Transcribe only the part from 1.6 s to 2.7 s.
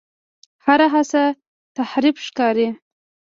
تحریف ښکاري.